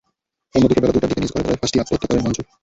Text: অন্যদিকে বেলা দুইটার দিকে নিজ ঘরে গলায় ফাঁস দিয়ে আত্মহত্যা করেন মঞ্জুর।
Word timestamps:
অন্যদিকে 0.55 0.81
বেলা 0.81 0.93
দুইটার 0.95 1.09
দিকে 1.11 1.21
নিজ 1.23 1.31
ঘরে 1.33 1.45
গলায় 1.45 1.59
ফাঁস 1.61 1.71
দিয়ে 1.71 1.83
আত্মহত্যা 1.83 2.07
করেন 2.09 2.23
মঞ্জুর। 2.25 2.45